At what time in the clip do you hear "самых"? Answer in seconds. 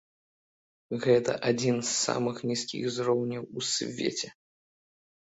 2.05-2.39